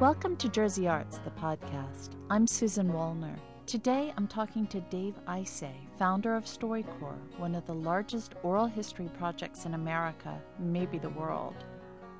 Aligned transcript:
Welcome 0.00 0.36
to 0.38 0.48
Jersey 0.48 0.88
Arts, 0.88 1.18
the 1.18 1.30
podcast. 1.30 2.10
I'm 2.30 2.46
Susan 2.46 2.90
Wallner. 2.90 3.36
Today 3.66 4.14
I'm 4.16 4.26
talking 4.26 4.66
to 4.68 4.80
Dave 4.80 5.14
Isay, 5.28 5.74
founder 5.98 6.34
of 6.34 6.44
StoryCorps, 6.44 7.38
one 7.38 7.54
of 7.54 7.66
the 7.66 7.74
largest 7.74 8.32
oral 8.42 8.64
history 8.64 9.10
projects 9.18 9.66
in 9.66 9.74
America, 9.74 10.40
maybe 10.58 10.96
the 10.96 11.10
world. 11.10 11.56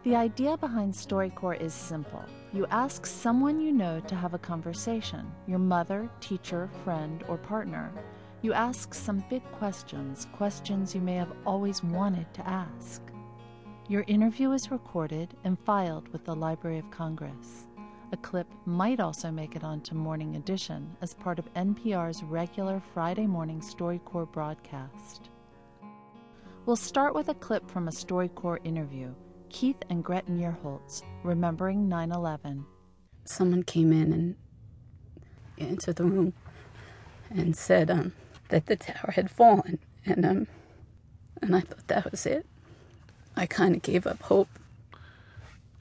The 0.02 0.16
idea 0.16 0.58
behind 0.58 0.92
StoryCorps 0.92 1.62
is 1.62 1.72
simple. 1.72 2.24
You 2.52 2.66
ask 2.70 3.06
someone 3.06 3.58
you 3.58 3.72
know 3.72 4.00
to 4.00 4.14
have 4.14 4.34
a 4.34 4.38
conversation 4.38 5.32
your 5.46 5.58
mother, 5.58 6.10
teacher, 6.20 6.68
friend, 6.84 7.24
or 7.26 7.38
partner. 7.38 7.90
You 8.42 8.52
ask 8.52 8.92
some 8.92 9.24
big 9.30 9.42
questions, 9.52 10.26
questions 10.34 10.94
you 10.94 11.00
may 11.00 11.14
have 11.14 11.32
always 11.46 11.82
wanted 11.82 12.32
to 12.34 12.46
ask. 12.46 13.00
Your 13.88 14.02
interview 14.08 14.50
is 14.50 14.72
recorded 14.72 15.36
and 15.44 15.56
filed 15.60 16.08
with 16.08 16.24
the 16.24 16.34
Library 16.34 16.80
of 16.80 16.90
Congress. 16.90 17.68
A 18.10 18.16
clip 18.16 18.48
might 18.64 18.98
also 18.98 19.30
make 19.30 19.54
it 19.54 19.62
onto 19.62 19.94
Morning 19.94 20.34
Edition 20.34 20.96
as 21.02 21.14
part 21.14 21.38
of 21.38 21.52
NPR's 21.54 22.24
regular 22.24 22.82
Friday 22.92 23.28
morning 23.28 23.60
StoryCorps 23.60 24.32
broadcast. 24.32 25.30
We'll 26.64 26.74
start 26.74 27.14
with 27.14 27.28
a 27.28 27.34
clip 27.34 27.70
from 27.70 27.86
a 27.86 27.92
StoryCorps 27.92 28.66
interview 28.66 29.14
Keith 29.50 29.80
and 29.88 30.02
Gretchen 30.02 30.36
Yerholtz, 30.36 31.04
Remembering 31.22 31.88
9 31.88 32.10
11. 32.10 32.66
Someone 33.24 33.62
came 33.62 33.92
in 33.92 34.12
and 34.12 34.36
into 35.58 35.92
the 35.92 36.02
room 36.02 36.32
and 37.30 37.56
said 37.56 37.88
um, 37.88 38.12
that 38.48 38.66
the 38.66 38.74
tower 38.74 39.12
had 39.12 39.30
fallen, 39.30 39.78
and 40.04 40.26
um, 40.26 40.46
and 41.40 41.54
I 41.54 41.60
thought 41.60 41.86
that 41.86 42.10
was 42.10 42.26
it. 42.26 42.46
I 43.36 43.46
kind 43.46 43.74
of 43.74 43.82
gave 43.82 44.06
up 44.06 44.22
hope. 44.22 44.48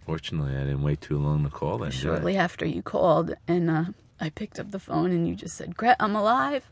Fortunately, 0.05 0.55
I 0.55 0.61
didn't 0.65 0.83
wait 0.83 1.01
too 1.01 1.17
long 1.17 1.43
to 1.43 1.49
call 1.49 1.79
that. 1.79 1.91
Shortly 1.91 2.37
after 2.37 2.65
you 2.65 2.81
called, 2.83 3.33
and 3.47 3.69
uh, 3.69 3.85
I 4.19 4.29
picked 4.29 4.59
up 4.59 4.71
the 4.71 4.79
phone, 4.79 5.11
and 5.11 5.27
you 5.27 5.35
just 5.35 5.55
said, 5.55 5.75
"Gret, 5.75 5.97
I'm 5.99 6.15
alive," 6.15 6.69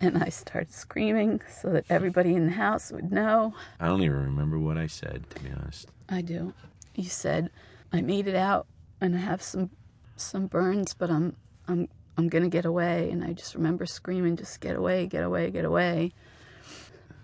and 0.00 0.18
I 0.22 0.28
started 0.28 0.72
screaming 0.72 1.40
so 1.60 1.70
that 1.70 1.84
everybody 1.88 2.34
in 2.34 2.46
the 2.46 2.52
house 2.52 2.92
would 2.92 3.10
know. 3.10 3.54
I 3.80 3.86
don't 3.86 4.02
even 4.02 4.22
remember 4.22 4.58
what 4.58 4.76
I 4.76 4.86
said, 4.86 5.24
to 5.30 5.42
be 5.42 5.50
honest. 5.50 5.88
I 6.08 6.20
do. 6.20 6.52
You 6.94 7.04
said, 7.08 7.50
"I 7.92 8.02
made 8.02 8.26
it 8.26 8.36
out, 8.36 8.66
and 9.00 9.14
I 9.14 9.18
have 9.20 9.40
some 9.42 9.70
some 10.16 10.46
burns, 10.46 10.92
but 10.92 11.10
I'm 11.10 11.36
I'm 11.68 11.88
I'm 12.18 12.28
gonna 12.28 12.50
get 12.50 12.66
away." 12.66 13.10
And 13.10 13.24
I 13.24 13.32
just 13.32 13.54
remember 13.54 13.86
screaming, 13.86 14.36
"Just 14.36 14.60
get 14.60 14.76
away, 14.76 15.06
get 15.06 15.24
away, 15.24 15.50
get 15.50 15.64
away." 15.64 16.12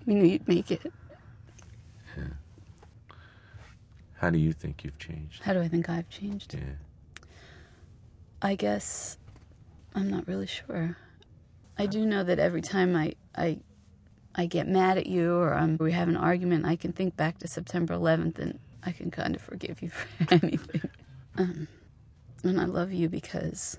We 0.06 0.14
knew 0.14 0.26
you'd 0.26 0.48
make 0.48 0.70
it. 0.70 0.90
How 4.24 4.30
do 4.30 4.38
you 4.38 4.54
think 4.54 4.84
you've 4.84 4.98
changed? 4.98 5.42
How 5.42 5.52
do 5.52 5.60
I 5.60 5.68
think 5.68 5.90
I've 5.90 6.08
changed? 6.08 6.54
Yeah. 6.54 7.26
I 8.40 8.54
guess 8.54 9.18
I'm 9.94 10.08
not 10.10 10.26
really 10.26 10.46
sure. 10.46 10.96
I 11.76 11.84
do 11.84 12.06
know 12.06 12.24
that 12.24 12.38
every 12.38 12.62
time 12.62 12.96
I 12.96 13.16
I 13.36 13.58
I 14.34 14.46
get 14.46 14.66
mad 14.66 14.96
at 14.96 15.06
you 15.06 15.34
or 15.34 15.52
um, 15.52 15.76
we 15.78 15.92
have 15.92 16.08
an 16.08 16.16
argument, 16.16 16.64
I 16.64 16.74
can 16.74 16.94
think 16.94 17.18
back 17.18 17.36
to 17.40 17.48
September 17.48 17.92
11th 17.92 18.38
and 18.38 18.58
I 18.82 18.92
can 18.92 19.10
kind 19.10 19.36
of 19.36 19.42
forgive 19.42 19.82
you 19.82 19.90
for 19.90 20.06
anything. 20.30 20.88
Um, 21.36 21.68
and 22.42 22.58
I 22.58 22.64
love 22.64 22.94
you 22.94 23.10
because 23.10 23.76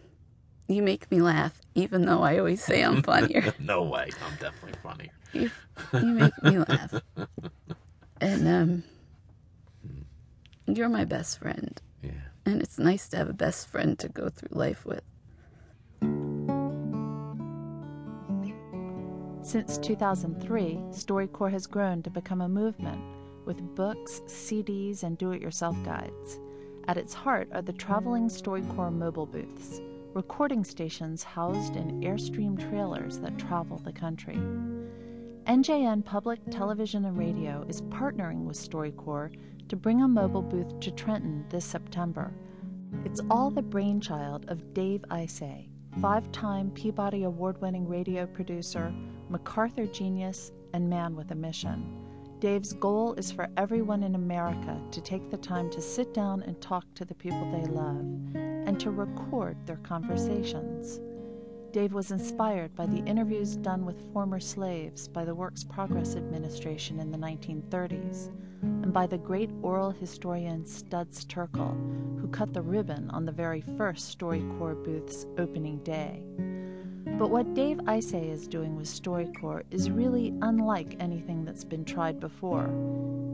you 0.68 0.84
make 0.84 1.09
me 1.09 1.24
laugh, 1.24 1.59
even 1.74 2.06
though 2.06 2.22
I 2.22 2.38
always 2.38 2.64
say 2.64 2.84
I'm 2.84 3.02
funnier. 3.02 3.52
no 3.59 3.82
way. 3.82 4.12
I'm 4.22 4.36
definitely 4.36 4.80
funnier. 4.84 5.09
you, 5.34 5.50
you 6.04 6.14
make 6.14 6.44
me 6.44 6.59
laugh. 6.59 7.02
And 8.22 8.48
um, 8.48 8.84
you're 10.68 10.90
my 10.90 11.06
best 11.06 11.40
friend. 11.40 11.82
Yeah. 12.02 12.12
And 12.46 12.62
it's 12.62 12.78
nice 12.78 13.08
to 13.10 13.18
have 13.18 13.30
a 13.30 13.34
best 13.34 13.68
friend 13.68 13.98
to 14.00 14.10
go 14.10 14.30
through 14.30 14.58
life 14.58 14.86
with. 14.86 15.04
Since 19.42 19.78
2003, 19.78 20.75
StoryCorps 20.90 21.52
has 21.52 21.68
grown 21.68 22.02
to 22.04 22.09
become 22.09 22.42
a 22.42 22.50
movement 22.50 23.00
with 23.46 23.75
books, 23.75 24.22
CDs, 24.25 25.04
and 25.04 25.18
do 25.18 25.31
it 25.31 25.42
yourself 25.42 25.75
guides. 25.84 26.40
At 26.88 26.98
its 26.98 27.14
heart 27.14 27.50
are 27.52 27.62
the 27.62 27.74
traveling 27.74 28.28
StoryCorps 28.28 28.94
mobile 28.94 29.28
booths, 29.28 29.81
recording 30.14 30.64
stations 30.64 31.24
housed 31.24 31.75
in 31.75 32.02
Airstream 32.02 32.58
trailers 32.70 33.20
that 33.20 33.38
travel 33.38 33.78
the 33.78 33.94
country. 33.94 34.40
NJN 35.46 36.04
Public 36.04 36.40
Television 36.50 37.06
and 37.06 37.18
Radio 37.18 37.64
is 37.68 37.84
partnering 37.84 38.46
with 38.46 38.58
StoryCorps 38.58 39.38
to 39.68 39.76
bring 39.76 40.02
a 40.02 40.08
mobile 40.08 40.42
booth 40.42 40.80
to 40.80 40.92
Trenton 40.92 41.46
this 41.50 41.66
September. 41.66 42.31
It's 43.03 43.22
all 43.30 43.50
the 43.50 43.62
brainchild 43.62 44.46
of 44.50 44.74
Dave 44.74 45.03
Isay, 45.09 45.70
five 46.02 46.31
time 46.31 46.72
Peabody 46.72 47.24
Award 47.24 47.59
winning 47.62 47.88
radio 47.88 48.25
producer, 48.28 48.94
MacArthur 49.30 49.88
genius, 49.88 50.52
and 50.74 50.90
man 50.90 51.16
with 51.16 51.31
a 51.31 51.36
mission. 51.36 52.02
Dave's 52.40 52.74
goal 52.74 53.14
is 53.14 53.31
for 53.31 53.50
everyone 53.58 54.04
in 54.04 54.14
America 54.14 54.80
to 54.92 55.02
take 55.02 55.31
the 55.31 55.38
time 55.38 55.70
to 55.72 55.81
sit 55.81 56.14
down 56.14 56.44
and 56.44 56.62
talk 56.62 56.86
to 56.94 57.06
the 57.06 57.16
people 57.16 57.50
they 57.52 57.66
love 57.72 58.06
and 58.36 58.80
to 58.80 58.92
record 58.92 59.58
their 59.66 59.78
conversations. 59.78 61.00
Dave 61.72 61.94
was 61.94 62.12
inspired 62.12 62.75
by 62.75 62.86
the 62.86 63.04
interviews 63.06 63.56
done 63.56 63.86
with 63.86 64.14
former 64.14 64.40
slaves 64.40 65.08
by 65.08 65.25
the 65.25 65.36
Works 65.36 65.64
Progress 65.64 66.16
Administration 66.16 67.00
in 67.00 67.12
the 67.12 67.18
1930s 67.18 68.30
and 68.62 68.94
by 68.94 69.08
the 69.08 69.18
great 69.18 69.50
oral 69.62 69.92
historian 69.92 70.66
Studs 70.66 71.26
Terkel, 71.26 71.76
who 72.20 72.28
cut 72.28 72.54
the 72.54 72.62
ribbon 72.62 73.10
on 73.12 73.26
the 73.26 73.32
very 73.32 73.62
first 73.78 74.18
StoryCorps 74.18 74.84
booth's 74.84 75.26
opening 75.38 75.78
day. 75.80 76.24
But 77.18 77.30
what 77.30 77.54
Dave 77.54 77.78
Isay 77.78 78.32
is 78.32 78.48
doing 78.48 78.76
with 78.76 78.88
StoryCorps 78.88 79.66
is 79.72 79.90
really 79.90 80.34
unlike 80.42 80.98
anything 81.00 81.46
that's 81.46 81.64
been 81.64 81.86
tried 81.86 82.20
before, 82.20 82.66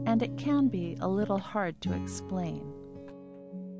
and 0.06 0.22
it 0.22 0.36
can 0.36 0.68
be 0.68 0.96
a 1.00 1.08
little 1.08 1.38
hard 1.38 1.80
to 1.82 1.92
explain. 1.94 2.72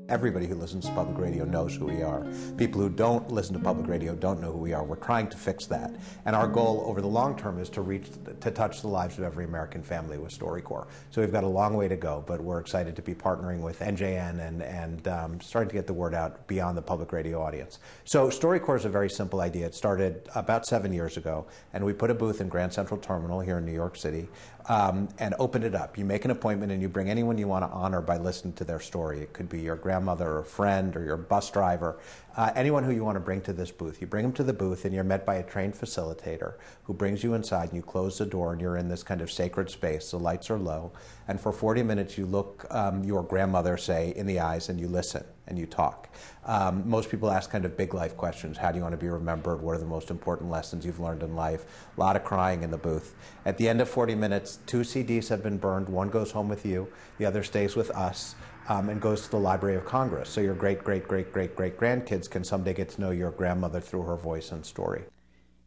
Everybody 0.09 0.47
who 0.47 0.55
listens 0.55 0.85
to 0.85 0.91
public 0.91 1.17
radio 1.17 1.45
knows 1.45 1.77
who 1.77 1.85
we 1.85 2.03
are. 2.03 2.25
People 2.57 2.81
who 2.81 2.89
don't 2.89 3.31
listen 3.31 3.53
to 3.53 3.59
public 3.59 3.87
radio 3.87 4.13
don't 4.15 4.41
know 4.41 4.51
who 4.51 4.57
we 4.57 4.73
are. 4.73 4.83
We're 4.83 4.97
trying 4.97 5.29
to 5.29 5.37
fix 5.37 5.65
that. 5.67 5.95
And 6.25 6.35
our 6.35 6.45
goal 6.45 6.83
over 6.85 6.99
the 6.99 7.07
long 7.07 7.37
term 7.37 7.57
is 7.57 7.69
to 7.69 7.81
reach, 7.81 8.07
to 8.41 8.51
touch 8.51 8.81
the 8.81 8.89
lives 8.89 9.17
of 9.17 9.23
every 9.23 9.45
American 9.45 9.81
family 9.81 10.17
with 10.17 10.37
StoryCorps. 10.37 10.87
So 11.09 11.21
we've 11.21 11.31
got 11.31 11.45
a 11.45 11.47
long 11.47 11.75
way 11.75 11.87
to 11.87 11.95
go, 11.95 12.21
but 12.27 12.41
we're 12.41 12.59
excited 12.59 12.97
to 12.97 13.01
be 13.01 13.15
partnering 13.15 13.61
with 13.61 13.79
NJN 13.79 14.45
and, 14.45 14.61
and 14.61 15.07
um, 15.07 15.39
starting 15.39 15.69
to 15.69 15.75
get 15.75 15.87
the 15.87 15.93
word 15.93 16.13
out 16.13 16.47
beyond 16.47 16.77
the 16.77 16.81
public 16.81 17.13
radio 17.13 17.41
audience. 17.41 17.79
So 18.03 18.27
StoryCorps 18.27 18.79
is 18.79 18.85
a 18.85 18.89
very 18.89 19.09
simple 19.09 19.39
idea. 19.39 19.67
It 19.67 19.73
started 19.73 20.27
about 20.35 20.65
seven 20.65 20.91
years 20.91 21.15
ago, 21.15 21.45
and 21.71 21.83
we 21.85 21.93
put 21.93 22.09
a 22.09 22.13
booth 22.13 22.41
in 22.41 22.49
Grand 22.49 22.73
Central 22.73 22.99
Terminal 22.99 23.39
here 23.39 23.59
in 23.59 23.65
New 23.65 23.71
York 23.71 23.95
City 23.95 24.27
um, 24.67 25.07
and 25.19 25.33
opened 25.39 25.63
it 25.63 25.75
up. 25.75 25.97
You 25.97 26.05
make 26.05 26.25
an 26.25 26.31
appointment 26.31 26.71
and 26.71 26.81
you 26.81 26.89
bring 26.89 27.09
anyone 27.09 27.37
you 27.37 27.47
want 27.47 27.63
to 27.63 27.71
honor 27.71 28.01
by 28.01 28.17
listening 28.17 28.53
to 28.55 28.63
their 28.63 28.79
story. 28.79 29.21
It 29.21 29.33
could 29.33 29.49
be 29.49 29.61
your 29.61 29.75
grandmother 29.93 30.37
or 30.37 30.43
friend 30.43 30.95
or 30.95 31.03
your 31.03 31.17
bus 31.17 31.51
driver, 31.51 31.99
uh, 32.35 32.51
anyone 32.55 32.83
who 32.83 32.91
you 32.91 33.03
want 33.03 33.15
to 33.15 33.19
bring 33.19 33.39
to 33.41 33.53
this 33.53 33.69
booth. 33.69 34.01
You 34.01 34.07
bring 34.07 34.23
them 34.23 34.33
to 34.33 34.43
the 34.43 34.53
booth 34.53 34.85
and 34.85 34.93
you're 34.93 35.03
met 35.03 35.23
by 35.23 35.35
a 35.35 35.43
trained 35.43 35.75
facilitator 35.75 36.55
who 36.83 36.93
brings 36.95 37.23
you 37.23 37.35
inside 37.35 37.69
and 37.69 37.75
you 37.75 37.83
close 37.83 38.17
the 38.17 38.25
door 38.25 38.53
and 38.53 38.59
you're 38.61 38.77
in 38.77 38.87
this 38.87 39.03
kind 39.03 39.21
of 39.21 39.31
sacred 39.31 39.69
space. 39.69 40.09
The 40.09 40.17
lights 40.17 40.49
are 40.49 40.57
low. 40.57 40.93
And 41.27 41.39
for 41.39 41.51
40 41.51 41.83
minutes, 41.83 42.17
you 42.17 42.25
look 42.25 42.65
um, 42.71 43.03
your 43.03 43.21
grandmother, 43.21 43.77
say, 43.77 44.13
in 44.15 44.25
the 44.25 44.39
eyes 44.39 44.69
and 44.69 44.79
you 44.79 44.87
listen 44.87 45.23
and 45.47 45.59
you 45.59 45.67
talk. 45.67 46.09
Um, 46.45 46.89
most 46.89 47.11
people 47.11 47.29
ask 47.29 47.51
kind 47.51 47.65
of 47.65 47.77
big 47.77 47.93
life 47.93 48.17
questions. 48.17 48.57
How 48.57 48.71
do 48.71 48.77
you 48.77 48.83
want 48.83 48.93
to 48.93 48.97
be 48.97 49.09
remembered? 49.09 49.61
What 49.61 49.75
are 49.75 49.79
the 49.79 49.85
most 49.85 50.09
important 50.09 50.49
lessons 50.49 50.85
you've 50.85 50.99
learned 50.99 51.21
in 51.21 51.35
life? 51.35 51.65
A 51.95 51.99
lot 51.99 52.15
of 52.15 52.23
crying 52.23 52.63
in 52.63 52.71
the 52.71 52.77
booth. 52.77 53.13
At 53.45 53.57
the 53.57 53.69
end 53.69 53.81
of 53.81 53.89
40 53.89 54.15
minutes, 54.15 54.59
two 54.65 54.81
CDs 54.81 55.29
have 55.29 55.43
been 55.43 55.57
burned. 55.57 55.87
One 55.87 56.09
goes 56.09 56.31
home 56.31 56.49
with 56.49 56.65
you, 56.65 56.87
the 57.17 57.25
other 57.25 57.43
stays 57.43 57.75
with 57.75 57.91
us. 57.91 58.35
Um, 58.69 58.89
and 58.89 59.01
goes 59.01 59.23
to 59.23 59.31
the 59.31 59.39
Library 59.39 59.75
of 59.75 59.83
Congress. 59.83 60.29
So 60.29 60.39
your 60.39 60.55
great, 60.55 60.83
great, 60.83 61.05
great, 61.05 61.33
great, 61.33 61.55
great 61.55 61.77
grandkids 61.77 62.29
can 62.29 62.45
someday 62.45 62.73
get 62.73 62.89
to 62.91 63.01
know 63.01 63.11
your 63.11 63.31
grandmother 63.31 63.81
through 63.81 64.03
her 64.03 64.15
voice 64.15 64.53
and 64.53 64.65
story. 64.65 65.03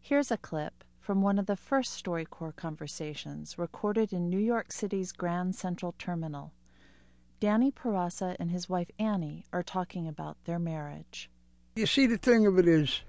Here's 0.00 0.30
a 0.30 0.38
clip 0.38 0.82
from 1.00 1.22
one 1.22 1.38
of 1.38 1.46
the 1.46 1.56
first 1.56 2.02
StoryCorps 2.02 2.56
conversations 2.56 3.58
recorded 3.58 4.12
in 4.12 4.28
New 4.28 4.40
York 4.40 4.72
City's 4.72 5.12
Grand 5.12 5.54
Central 5.54 5.94
Terminal. 5.98 6.52
Danny 7.38 7.70
Perasa 7.70 8.34
and 8.40 8.50
his 8.50 8.68
wife 8.68 8.90
Annie 8.98 9.44
are 9.52 9.62
talking 9.62 10.08
about 10.08 10.36
their 10.46 10.58
marriage. 10.58 11.30
You 11.76 11.86
see, 11.86 12.06
the 12.06 12.16
thing 12.16 12.46
of 12.46 12.58
it 12.58 12.66
is, 12.66 13.02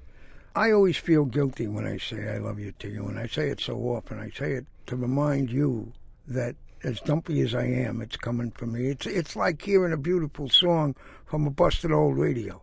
I 0.56 0.72
always 0.72 0.98
feel 0.98 1.26
guilty 1.26 1.68
when 1.68 1.88
I 1.88 1.98
say 1.98 2.30
I 2.30 2.38
love 2.38 2.60
you 2.60 2.74
to 2.80 2.90
you, 2.90 3.08
and 3.08 3.18
I 3.18 3.28
say 3.28 3.50
it 3.50 3.62
so 3.62 3.78
often. 3.78 4.20
I 4.20 4.30
say 4.30 4.52
it 4.54 4.66
to 4.88 4.96
remind 4.96 5.50
you 5.50 5.94
that 6.28 6.56
as 6.84 7.00
dumpy 7.02 7.42
as 7.42 7.54
I 7.56 7.66
am, 7.66 8.02
it's 8.02 8.18
coming 8.18 8.52
from 8.52 8.74
me. 8.74 8.88
It's 8.88 9.06
it's 9.06 9.36
like 9.36 9.62
hearing 9.62 9.94
a 9.94 9.98
beautiful 9.98 10.50
song 10.50 10.96
from 11.26 11.46
a 11.48 11.50
busted 11.50 11.92
old 11.92 12.18
radio. 12.18 12.62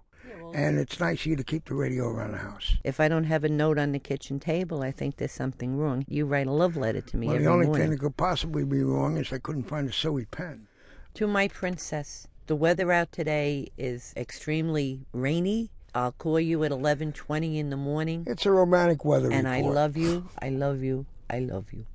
And 0.54 0.78
it's 0.78 1.00
nice 1.00 1.20
of 1.20 1.26
you 1.26 1.36
to 1.36 1.42
keep 1.42 1.64
the 1.64 1.74
radio 1.74 2.06
around 2.08 2.30
the 2.32 2.38
house. 2.38 2.76
If 2.84 3.00
I 3.00 3.08
don't 3.08 3.24
have 3.24 3.42
a 3.42 3.48
note 3.48 3.76
on 3.76 3.90
the 3.90 3.98
kitchen 3.98 4.38
table, 4.38 4.82
I 4.82 4.92
think 4.92 5.16
there's 5.16 5.32
something 5.32 5.76
wrong. 5.76 6.04
You 6.06 6.26
write 6.26 6.46
a 6.46 6.52
love 6.52 6.76
letter 6.76 7.00
to 7.00 7.16
me 7.16 7.26
Well, 7.26 7.34
every 7.34 7.46
the 7.46 7.50
only 7.50 7.66
morning. 7.66 7.82
thing 7.82 7.90
that 7.90 7.98
could 8.00 8.16
possibly 8.16 8.64
be 8.64 8.84
wrong 8.84 9.16
is 9.16 9.32
I 9.32 9.38
couldn't 9.38 9.64
find 9.64 9.88
a 9.88 9.92
silly 9.92 10.26
pen. 10.26 10.68
To 11.14 11.26
my 11.26 11.48
princess, 11.48 12.28
The 12.46 12.54
weather 12.54 12.92
out 12.92 13.10
today 13.10 13.68
is 13.78 14.12
extremely 14.16 15.06
rainy. 15.12 15.70
I'll 15.94 16.12
call 16.12 16.38
you 16.38 16.62
at 16.62 16.70
11:20 16.70 17.58
in 17.58 17.70
the 17.70 17.76
morning. 17.76 18.24
It's 18.28 18.46
a 18.46 18.50
romantic 18.52 19.04
weather 19.04 19.32
and 19.32 19.48
I 19.48 19.62
love 19.62 19.96
you. 19.96 20.28
I 20.40 20.50
love 20.50 20.82
you. 20.84 21.06
I 21.30 21.38
love 21.40 21.72
you. 21.72 21.86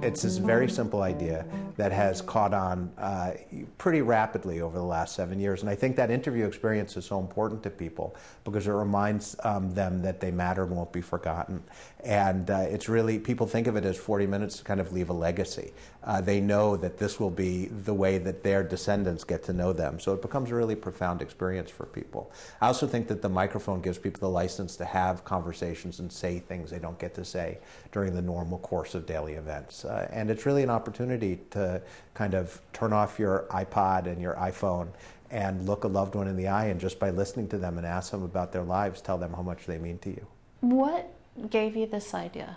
It's 0.00 0.22
this 0.22 0.36
very 0.36 0.68
simple 0.68 1.02
idea 1.02 1.44
that 1.78 1.92
has 1.92 2.20
caught 2.20 2.52
on 2.52 2.90
uh, 2.98 3.32
pretty 3.78 4.02
rapidly 4.02 4.60
over 4.60 4.76
the 4.76 4.84
last 4.84 5.14
seven 5.14 5.38
years. 5.38 5.60
And 5.60 5.70
I 5.70 5.76
think 5.76 5.94
that 5.94 6.10
interview 6.10 6.44
experience 6.44 6.96
is 6.96 7.04
so 7.04 7.20
important 7.20 7.62
to 7.62 7.70
people 7.70 8.16
because 8.42 8.66
it 8.66 8.72
reminds 8.72 9.36
um, 9.44 9.72
them 9.74 10.02
that 10.02 10.18
they 10.18 10.32
matter 10.32 10.64
and 10.64 10.72
won't 10.72 10.92
be 10.92 11.00
forgotten. 11.00 11.62
And 12.02 12.50
uh, 12.50 12.66
it's 12.68 12.88
really, 12.88 13.20
people 13.20 13.46
think 13.46 13.68
of 13.68 13.76
it 13.76 13.84
as 13.84 13.96
40 13.96 14.26
minutes 14.26 14.58
to 14.58 14.64
kind 14.64 14.80
of 14.80 14.92
leave 14.92 15.08
a 15.08 15.12
legacy. 15.12 15.72
Uh, 16.02 16.20
they 16.20 16.40
know 16.40 16.76
that 16.76 16.98
this 16.98 17.20
will 17.20 17.30
be 17.30 17.66
the 17.66 17.94
way 17.94 18.18
that 18.18 18.42
their 18.42 18.64
descendants 18.64 19.22
get 19.22 19.44
to 19.44 19.52
know 19.52 19.72
them. 19.72 20.00
So 20.00 20.12
it 20.14 20.22
becomes 20.22 20.50
a 20.50 20.56
really 20.56 20.74
profound 20.74 21.22
experience 21.22 21.70
for 21.70 21.86
people. 21.86 22.32
I 22.60 22.66
also 22.66 22.88
think 22.88 23.06
that 23.06 23.22
the 23.22 23.28
microphone 23.28 23.82
gives 23.82 23.98
people 23.98 24.20
the 24.20 24.30
license 24.30 24.74
to 24.76 24.84
have 24.84 25.24
conversations 25.24 26.00
and 26.00 26.10
say 26.10 26.40
things 26.40 26.70
they 26.70 26.78
don't 26.80 26.98
get 26.98 27.14
to 27.14 27.24
say 27.24 27.58
during 27.92 28.14
the 28.14 28.22
normal 28.22 28.58
course 28.58 28.96
of 28.96 29.06
daily 29.06 29.34
events. 29.34 29.84
Uh, 29.84 30.08
and 30.12 30.28
it's 30.28 30.44
really 30.44 30.64
an 30.64 30.70
opportunity 30.70 31.38
to 31.50 31.67
kind 32.14 32.34
of 32.34 32.60
turn 32.72 32.92
off 32.92 33.18
your 33.18 33.46
iPod 33.50 34.06
and 34.06 34.20
your 34.20 34.34
iPhone 34.34 34.88
and 35.30 35.66
look 35.66 35.84
a 35.84 35.88
loved 35.88 36.14
one 36.14 36.26
in 36.26 36.36
the 36.36 36.48
eye 36.48 36.66
and 36.66 36.80
just 36.80 36.98
by 36.98 37.10
listening 37.10 37.48
to 37.48 37.58
them 37.58 37.78
and 37.78 37.86
ask 37.86 38.10
them 38.10 38.22
about 38.22 38.52
their 38.52 38.62
lives, 38.62 39.00
tell 39.00 39.18
them 39.18 39.32
how 39.32 39.42
much 39.42 39.66
they 39.66 39.78
mean 39.78 39.98
to 39.98 40.10
you. 40.10 40.26
What 40.60 41.12
gave 41.50 41.76
you 41.76 41.86
this 41.86 42.14
idea? 42.14 42.56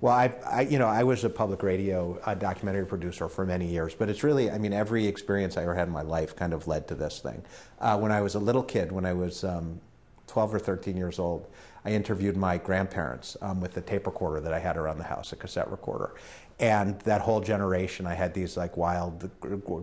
Well, 0.00 0.14
I, 0.14 0.34
I, 0.44 0.60
you 0.62 0.80
know, 0.80 0.88
I 0.88 1.04
was 1.04 1.22
a 1.22 1.30
public 1.30 1.62
radio 1.62 2.18
uh, 2.24 2.34
documentary 2.34 2.86
producer 2.86 3.28
for 3.28 3.46
many 3.46 3.66
years, 3.66 3.94
but 3.94 4.08
it's 4.08 4.24
really, 4.24 4.50
I 4.50 4.58
mean, 4.58 4.72
every 4.72 5.06
experience 5.06 5.56
I 5.56 5.62
ever 5.62 5.74
had 5.74 5.86
in 5.86 5.94
my 5.94 6.02
life 6.02 6.34
kind 6.34 6.52
of 6.52 6.66
led 6.66 6.88
to 6.88 6.96
this 6.96 7.20
thing. 7.20 7.40
Uh, 7.78 7.96
when 7.98 8.10
I 8.10 8.20
was 8.20 8.34
a 8.34 8.40
little 8.40 8.64
kid, 8.64 8.90
when 8.90 9.06
I 9.06 9.12
was 9.12 9.44
um, 9.44 9.80
12 10.26 10.54
or 10.54 10.58
13 10.58 10.96
years 10.96 11.20
old, 11.20 11.46
I 11.84 11.90
interviewed 11.90 12.36
my 12.36 12.58
grandparents 12.58 13.36
um, 13.42 13.60
with 13.60 13.74
the 13.74 13.80
tape 13.80 14.06
recorder 14.06 14.40
that 14.40 14.52
I 14.52 14.58
had 14.58 14.76
around 14.76 14.98
the 14.98 15.04
house, 15.04 15.32
a 15.32 15.36
cassette 15.36 15.70
recorder. 15.70 16.14
And 16.62 17.00
that 17.00 17.20
whole 17.20 17.40
generation, 17.40 18.06
I 18.06 18.14
had 18.14 18.32
these 18.34 18.56
like 18.56 18.76
wild, 18.76 19.28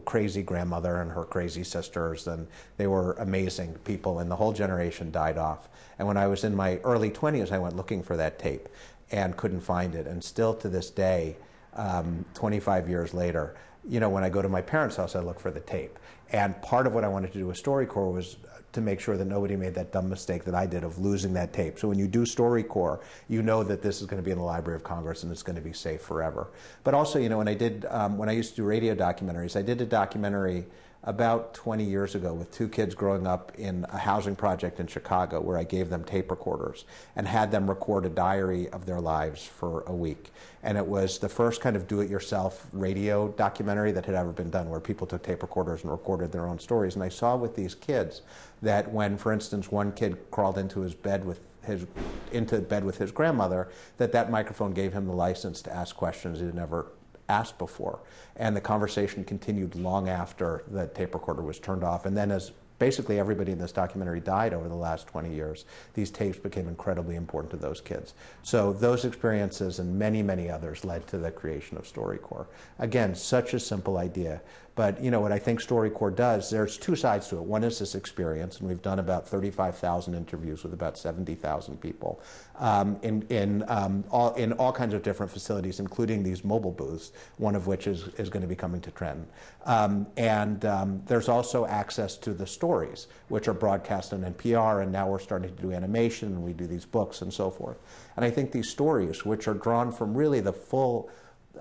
crazy 0.06 0.42
grandmother 0.42 1.02
and 1.02 1.12
her 1.12 1.26
crazy 1.26 1.66
sisters, 1.66 2.26
and 2.26 2.48
they 2.78 2.88
were 2.88 3.14
amazing 3.20 3.74
people, 3.84 4.20
and 4.20 4.31
the 4.31 4.38
whole 4.38 4.54
generation 4.54 5.12
died 5.12 5.38
off. 5.38 5.68
And 6.00 6.08
when 6.08 6.16
I 6.16 6.28
was 6.28 6.46
in 6.46 6.56
my 6.56 6.78
early 6.86 7.12
20s, 7.12 7.52
I 7.52 7.60
went 7.60 7.76
looking 7.76 8.02
for 8.02 8.16
that 8.16 8.40
tape 8.40 8.70
and 9.12 9.36
couldn't 9.36 9.60
find 9.60 9.94
it. 9.94 10.08
And 10.08 10.24
still 10.24 10.54
to 10.54 10.70
this 10.70 10.90
day, 10.90 11.36
um, 11.74 12.24
25 12.34 12.88
years 12.88 13.14
later, 13.14 13.58
you 13.88 14.00
know, 14.00 14.10
when 14.10 14.24
I 14.24 14.30
go 14.30 14.42
to 14.42 14.50
my 14.50 14.62
parents' 14.62 14.96
house, 14.96 15.16
I 15.16 15.20
look 15.20 15.40
for 15.40 15.52
the 15.52 15.60
tape. 15.60 15.98
And 16.31 16.60
part 16.62 16.86
of 16.86 16.94
what 16.94 17.04
I 17.04 17.08
wanted 17.08 17.31
to 17.34 17.40
do 17.40 17.48
with 17.48 17.62
StoryCorps 17.62 18.14
was 18.14 18.38
to 18.72 18.81
make 18.81 19.00
sure 19.00 19.18
that 19.18 19.26
nobody 19.26 19.56
made 19.56 19.74
that 19.76 19.92
dumb 19.92 20.10
mistake 20.10 20.44
that 20.44 20.54
I 20.54 20.66
did 20.66 20.84
of 20.84 21.00
losing 21.00 21.34
that 21.34 21.54
tape. 21.54 21.80
So 21.80 21.88
when 21.88 21.98
you 21.98 22.08
do 22.08 22.24
StoryCorps, 22.24 23.02
you 23.28 23.42
know 23.42 23.64
that 23.64 23.81
this 23.81 24.00
is 24.00 24.06
going 24.06 24.22
to 24.22 24.26
be 24.26 24.31
in 24.31 24.38
the 24.38 24.44
Library 24.44 24.76
of 24.76 24.84
Congress 24.84 25.24
and 25.24 25.31
it's 25.31 25.42
going 25.42 25.56
to 25.56 25.62
be 25.62 25.74
safe 25.74 26.02
forever. 26.02 26.48
But 26.84 26.94
also, 26.94 27.18
you 27.18 27.30
know, 27.30 27.40
when 27.40 27.48
I 27.48 27.56
did, 27.56 27.86
um, 27.90 28.18
when 28.18 28.30
I 28.30 28.34
used 28.34 28.52
to 28.52 28.56
do 28.58 28.64
radio 28.64 28.94
documentaries, 28.94 29.56
I 29.56 29.64
did 29.64 29.81
a 29.81 29.86
documentary 29.86 30.66
about 31.04 31.54
20 31.54 31.84
years 31.84 32.13
ago 32.13 32.34
with 32.34 32.51
two 32.51 32.68
kids 32.68 32.94
growing 32.94 33.25
up 33.25 33.54
in 33.57 33.86
a 33.90 33.98
housing 33.98 34.36
project 34.36 34.81
in 34.81 34.88
Chicago 34.88 35.40
where 35.40 35.57
I 35.57 35.63
gave 35.63 35.90
them 35.90 36.04
tape 36.04 36.30
recorders 36.30 36.84
and 37.16 37.25
had 37.25 37.51
them 37.51 37.69
record 37.69 38.06
a 38.06 38.10
diary 38.10 38.68
of 38.69 38.86
their 38.86 39.00
lives 39.00 39.46
for 39.46 39.84
a 39.88 39.96
week. 39.96 40.31
And 40.62 40.78
it 40.78 40.86
was 40.86 41.18
the 41.18 41.30
first 41.30 41.62
kind 41.62 41.78
of 41.78 41.88
do 41.88 42.01
it 42.01 42.10
yourself 42.10 42.68
radio 42.74 43.30
documentary 43.30 43.94
that 43.94 44.06
had 44.06 44.16
ever 44.16 44.34
been 44.34 44.50
done 44.50 44.69
where 44.69 44.81
people 44.81 45.07
took 45.07 45.24
tape 45.24 45.42
recorders 45.42 45.84
and 45.84 45.92
recorded 45.92 46.34
their 46.34 46.48
own 46.48 46.60
stories. 46.60 46.96
And 46.96 47.04
I 47.04 47.10
saw 47.10 47.38
with 47.38 47.56
these 47.56 47.75
kids 47.75 48.22
that 48.62 48.92
when, 48.92 49.18
for 49.18 49.31
instance, 49.31 49.72
one 49.72 49.94
kid 49.94 50.18
crawled 50.31 50.57
into 50.57 50.81
his 50.81 50.94
bed 50.94 51.24
with 51.24 51.40
his, 51.63 51.86
into 52.34 52.60
bed 52.60 52.84
with 52.84 52.98
his 52.98 53.12
grandmother, 53.12 53.69
that 53.98 54.12
that 54.12 54.30
microphone 54.30 54.74
gave 54.74 54.92
him 54.92 55.06
the 55.06 55.13
license 55.13 55.62
to 55.62 55.74
ask 55.74 55.95
questions 55.95 56.40
he 56.40 56.45
had 56.45 56.56
never 56.56 56.88
asked 57.30 57.58
before. 57.58 58.00
And 58.36 58.56
the 58.56 58.62
conversation 58.62 59.24
continued 59.24 59.76
long 59.76 60.10
after 60.10 60.64
the 60.68 60.88
tape 60.88 61.14
recorder 61.14 61.42
was 61.42 61.60
turned 61.60 61.84
off. 61.84 62.06
And 62.06 62.18
then, 62.18 62.31
as 62.31 62.52
basically 62.80 63.20
everybody 63.20 63.52
in 63.52 63.58
this 63.60 63.72
documentary 63.72 64.22
died 64.22 64.54
over 64.54 64.68
the 64.68 64.76
last 64.76 65.06
20 65.08 65.34
years, 65.34 65.66
these 65.94 66.10
tapes 66.10 66.40
became 66.40 66.68
incredibly 66.68 67.16
important 67.16 67.52
to 67.52 67.58
those 67.58 67.81
kids. 67.81 68.14
So, 68.42 68.74
those 68.74 69.06
experiences 69.06 69.80
and 69.80 70.00
many, 70.00 70.24
many 70.24 70.50
others 70.50 70.84
led 70.84 71.06
to 71.08 71.18
the 71.18 71.30
creation 71.30 71.78
of 71.78 71.84
StoryCorps. 71.84 72.48
Again, 72.80 73.14
such 73.14 73.54
a 73.54 73.60
simple 73.60 73.98
idea. 73.98 74.42
But 74.80 75.04
you 75.04 75.12
know 75.12 75.20
what 75.20 75.34
I 75.34 75.40
think 75.40 75.62
StoryCorps 75.62 76.16
does, 76.16 76.50
there's 76.50 76.78
two 76.78 76.96
sides 76.96 77.28
to 77.28 77.36
it. 77.36 77.44
One 77.44 77.66
is 77.66 77.80
this 77.80 77.96
experience, 77.96 78.60
and 78.62 78.70
we've 78.70 78.81
done 78.81 79.00
about 79.00 79.28
35,000 79.28 80.14
interviews 80.16 80.64
with 80.64 80.72
about 80.72 80.98
70,000 80.98 81.81
people 81.81 82.22
um, 82.60 82.98
in, 83.02 83.24
in, 83.24 83.66
um, 83.68 84.06
all, 84.10 84.34
in 84.36 84.54
all 84.54 84.72
kinds 84.72 84.94
of 84.94 85.04
different 85.04 85.34
facilities, 85.34 85.81
including 85.81 86.24
these 86.24 86.46
mobile 86.46 86.72
booths, 86.72 87.12
one 87.36 87.58
of 87.58 87.68
which 87.68 87.88
is, 87.88 88.08
is 88.18 88.30
going 88.30 88.42
to 88.42 88.48
be 88.48 88.56
coming 88.56 88.80
to 88.80 88.92
Trenton. 88.92 89.28
Um, 89.66 90.08
and 90.16 90.64
um, 90.64 91.04
there's 91.08 91.28
also 91.28 91.66
access 91.66 92.16
to 92.16 92.34
the 92.34 92.48
stories, 92.48 93.08
which 93.28 93.50
are 93.50 93.54
broadcast 93.54 94.14
on 94.14 94.22
NPR, 94.22 94.81
and 94.81 94.94
now 94.94 95.10
we're 95.10 95.20
starting 95.20 95.54
to 95.54 95.62
do 95.62 95.74
animation, 95.74 96.30
and 96.30 96.42
we 96.42 96.54
do 96.54 96.66
these 96.66 96.86
books 96.86 97.22
and 97.22 97.34
so 97.34 97.50
forth. 97.50 97.80
And 98.16 98.24
I 98.24 98.30
think 98.30 98.54
these 98.54 98.70
stories, 98.70 99.26
which 99.26 99.46
are 99.50 99.56
drawn 99.56 99.92
from 99.92 100.16
really 100.16 100.40
the 100.40 100.54
full 100.54 101.10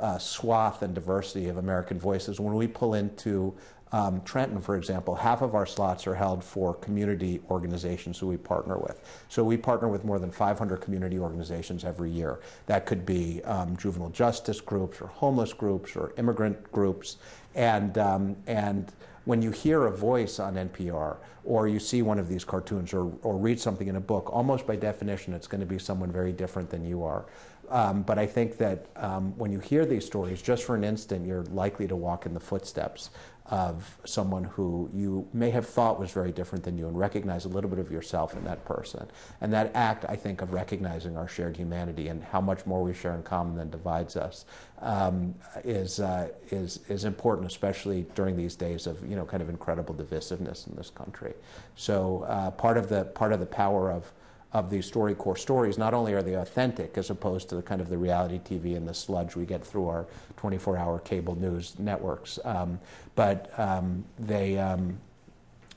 uh, 0.01 0.19
swath 0.19 0.83
and 0.83 0.95
diversity 0.95 1.49
of 1.49 1.57
American 1.57 1.99
voices. 1.99 2.41
When 2.41 2.55
we 2.55 2.67
pull 2.67 2.95
into 2.95 3.55
um, 3.93 4.21
Trenton, 4.23 4.61
for 4.61 4.77
example, 4.77 5.15
half 5.15 5.41
of 5.41 5.55
our 5.55 5.65
slots 5.65 6.07
are 6.07 6.15
held 6.15 6.45
for 6.45 6.75
community 6.75 7.41
organizations 7.51 8.19
who 8.19 8.27
we 8.27 8.37
partner 8.37 8.77
with. 8.77 9.01
So 9.29 9.43
we 9.43 9.57
partner 9.57 9.89
with 9.89 10.05
more 10.05 10.19
than 10.19 10.31
500 10.31 10.81
community 10.81 11.19
organizations 11.19 11.85
every 11.85 12.11
year. 12.11 12.41
That 12.67 12.85
could 12.85 13.07
be 13.07 13.43
um, 13.45 13.77
juvenile 13.77 14.11
justice 14.11 14.61
groups 14.61 15.01
or 15.01 15.07
homeless 15.07 15.53
groups 15.53 15.97
or 15.97 16.13
immigrant 16.19 16.71
groups. 16.71 17.17
And, 17.55 17.97
um, 17.97 18.37
and 18.47 18.93
when 19.25 19.41
you 19.43 19.51
hear 19.51 19.87
a 19.87 19.91
voice 19.91 20.39
on 20.39 20.55
NPR 20.55 21.17
or 21.45 21.67
you 21.67 21.79
see 21.79 22.03
one 22.03 22.19
of 22.19 22.29
these 22.29 22.45
cartoons 22.45 22.93
or, 22.93 23.11
or 23.23 23.39
read 23.39 23.59
something 23.59 23.89
in 23.89 23.97
a 23.97 24.01
book, 24.01 24.31
almost 24.33 24.67
by 24.67 24.77
definition, 24.77 25.33
it's 25.33 25.47
going 25.47 25.61
to 25.61 25.67
be 25.67 25.79
someone 25.79 26.13
very 26.13 26.33
different 26.33 26.69
than 26.69 26.85
you 26.85 27.03
are. 27.03 27.25
Um, 27.71 28.03
but 28.03 28.19
I 28.19 28.27
think 28.27 28.57
that 28.59 28.87
um, 28.97 29.37
when 29.37 29.53
you 29.53 29.59
hear 29.59 29.85
these 29.85 30.07
stories, 30.07 30.41
just 30.41 30.65
for 30.65 30.75
an 30.75 30.85
instant, 30.85 31.27
you're 31.27 31.45
likely 31.45 31.87
to 31.89 31.97
walk 31.97 32.27
in 32.27 32.35
the 32.35 32.41
footsteps 32.41 33.11
of 33.51 33.97
someone 34.05 34.45
who 34.45 34.91
you 34.93 35.27
may 35.33 35.49
have 35.49 35.67
thought 35.67 35.99
was 35.99 36.11
very 36.11 36.31
different 36.31 36.63
than 36.65 36.77
you 36.77 36.87
and 36.87 36.99
recognize 36.99 37.47
a 37.47 37.49
little 37.49 37.71
bit 37.71 37.79
of 37.79 37.91
yourself 37.91 38.35
in 38.35 38.45
that 38.45 38.63
person. 38.67 39.07
And 39.41 39.51
that 39.55 39.71
act, 39.75 40.05
I 40.07 40.17
think, 40.17 40.43
of 40.43 40.53
recognizing 40.53 41.17
our 41.17 41.27
shared 41.27 41.57
humanity 41.57 42.09
and 42.09 42.23
how 42.23 42.43
much 42.43 42.67
more 42.67 42.83
we 42.83 42.93
share 42.93 43.15
in 43.15 43.23
common 43.23 43.57
than 43.57 43.71
divides 43.71 44.17
us 44.17 44.45
um, 44.81 45.35
is, 45.65 45.99
uh, 45.99 46.29
is, 46.51 46.81
is 46.89 47.05
important, 47.05 47.47
especially 47.47 48.05
during 48.15 48.37
these 48.37 48.55
days 48.55 48.87
of, 48.87 49.09
you 49.09 49.17
know, 49.17 49.25
kind 49.25 49.43
of 49.43 49.49
incredible 49.49 49.95
divisiveness 49.95 50.69
in 50.69 50.77
this 50.77 50.91
country. 50.91 51.33
So 51.75 52.27
uh, 52.29 52.51
part, 52.51 52.77
of 52.77 52.91
the, 52.91 53.05
part 53.05 53.33
of 53.33 53.41
the 53.41 53.47
power 53.47 53.91
of 53.91 54.13
of 54.53 54.71
these 54.71 54.91
StoryCorps 54.91 55.39
stories, 55.39 55.77
not 55.77 55.93
only 55.93 56.15
are 56.15 56.23
they 56.23 56.35
authentic 56.35 56.97
as 56.97 57.11
opposed 57.11 57.49
to 57.51 57.55
the 57.55 57.63
kind 57.63 57.81
of 57.81 57.89
the 57.89 57.99
reality 57.99 58.39
TV 58.39 58.77
and 58.77 58.89
the 58.89 58.95
sludge 58.95 59.37
we 59.37 59.45
get 59.45 59.65
through 59.65 59.89
our 59.89 60.07
24-hour 60.39 61.01
cable 61.01 61.35
news 61.35 61.79
networks, 61.79 62.39
um, 62.45 62.79
but 63.15 63.53
um, 63.59 64.05
they, 64.19 64.59
um, 64.59 64.99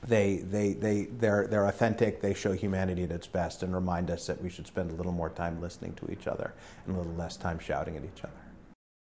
they, 0.06 0.38
they, 0.38 0.72
they, 0.72 1.04
they're, 1.18 1.46
they're 1.46 1.66
authentic, 1.66 2.22
they 2.22 2.32
show 2.32 2.52
humanity 2.52 3.04
at 3.04 3.10
its 3.10 3.26
best, 3.26 3.62
and 3.62 3.74
remind 3.74 4.10
us 4.10 4.26
that 4.26 4.42
we 4.42 4.48
should 4.48 4.66
spend 4.66 4.90
a 4.90 4.94
little 4.94 5.12
more 5.12 5.30
time 5.30 5.60
listening 5.60 5.92
to 5.94 6.10
each 6.10 6.26
other 6.26 6.54
and 6.86 6.96
a 6.96 6.98
little 6.98 7.14
less 7.14 7.36
time 7.36 7.58
shouting 7.58 7.96
at 7.96 8.04
each 8.04 8.24
other. 8.24 8.32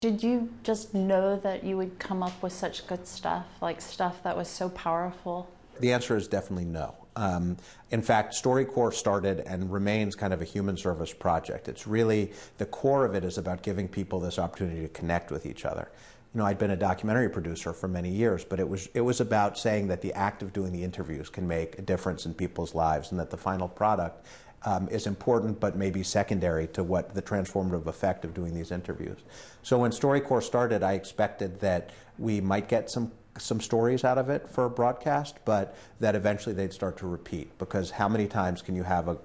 Did 0.02 0.22
you 0.22 0.52
just 0.62 0.92
know 0.92 1.38
that 1.38 1.64
you 1.64 1.78
would 1.78 1.98
come 1.98 2.22
up 2.22 2.42
with 2.42 2.52
such 2.52 2.86
good 2.86 3.06
stuff, 3.06 3.46
like 3.62 3.80
stuff 3.80 4.22
that 4.24 4.36
was 4.36 4.48
so 4.48 4.68
powerful? 4.68 5.48
The 5.80 5.94
answer 5.94 6.14
is 6.14 6.28
definitely 6.28 6.66
no. 6.66 6.94
Um, 7.16 7.56
in 7.90 8.02
fact, 8.02 8.34
StoryCorps 8.34 8.94
started 8.94 9.40
and 9.40 9.72
remains 9.72 10.14
kind 10.14 10.32
of 10.32 10.42
a 10.42 10.44
human 10.44 10.76
service 10.76 11.12
project. 11.12 11.68
It's 11.68 11.86
really, 11.86 12.32
the 12.58 12.66
core 12.66 13.04
of 13.04 13.14
it 13.14 13.24
is 13.24 13.38
about 13.38 13.62
giving 13.62 13.88
people 13.88 14.20
this 14.20 14.38
opportunity 14.38 14.82
to 14.82 14.88
connect 14.88 15.30
with 15.30 15.46
each 15.46 15.64
other. 15.64 15.90
You 16.34 16.40
know, 16.40 16.46
I'd 16.46 16.58
been 16.58 16.72
a 16.72 16.76
documentary 16.76 17.30
producer 17.30 17.72
for 17.72 17.86
many 17.86 18.10
years, 18.10 18.44
but 18.44 18.58
it 18.58 18.68
was, 18.68 18.88
it 18.94 19.00
was 19.00 19.20
about 19.20 19.56
saying 19.56 19.86
that 19.88 20.02
the 20.02 20.12
act 20.14 20.42
of 20.42 20.52
doing 20.52 20.72
the 20.72 20.82
interviews 20.82 21.28
can 21.28 21.46
make 21.46 21.78
a 21.78 21.82
difference 21.82 22.26
in 22.26 22.34
people's 22.34 22.74
lives 22.74 23.12
and 23.12 23.20
that 23.20 23.30
the 23.30 23.36
final 23.36 23.68
product 23.68 24.26
um, 24.64 24.88
is 24.88 25.06
important 25.06 25.60
but 25.60 25.76
maybe 25.76 26.02
secondary 26.02 26.66
to 26.68 26.82
what 26.82 27.14
the 27.14 27.22
transformative 27.22 27.86
effect 27.86 28.24
of 28.24 28.34
doing 28.34 28.54
these 28.54 28.72
interviews. 28.72 29.18
So 29.62 29.78
when 29.78 29.92
StoryCorps 29.92 30.42
started, 30.42 30.82
I 30.82 30.94
expected 30.94 31.60
that 31.60 31.90
we 32.18 32.40
might 32.40 32.68
get 32.68 32.90
some 32.90 33.12
some 33.38 33.60
stories 33.60 34.04
out 34.04 34.18
of 34.18 34.30
it 34.30 34.48
for 34.48 34.64
a 34.64 34.70
broadcast, 34.70 35.36
but 35.44 35.76
that 36.00 36.14
eventually 36.14 36.54
they'd 36.54 36.72
start 36.72 36.96
to 36.98 37.06
repeat 37.06 37.56
because 37.58 37.90
how 37.90 38.08
many 38.08 38.26
times 38.26 38.62
can 38.62 38.76
you 38.76 38.82
have 38.82 39.08
a 39.08 39.18